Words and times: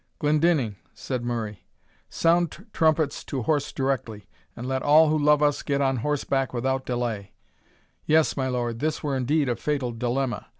"Glendinning," 0.17 0.77
said 0.95 1.23
Murray, 1.23 1.63
"sound 2.09 2.65
trumpets 2.73 3.23
to 3.25 3.43
horse 3.43 3.71
directly, 3.71 4.27
and 4.55 4.67
let 4.67 4.81
all 4.81 5.09
who 5.09 5.19
love 5.19 5.43
us 5.43 5.61
get 5.61 5.79
on 5.79 5.97
horseback 5.97 6.55
without 6.55 6.87
delay 6.87 7.33
Yes, 8.07 8.35
my 8.35 8.47
lord, 8.47 8.79
this 8.79 9.03
were 9.03 9.15
indeed 9.15 9.47
a 9.47 9.55
fatal 9.55 9.91
dilemma. 9.91 10.47